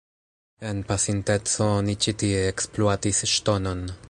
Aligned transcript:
En 0.69 0.79
pasinteco 0.91 1.69
oni 1.75 1.97
ĉi 2.07 2.17
tie 2.25 2.43
ekspluatis 2.55 3.25
ŝtonon. 3.35 3.91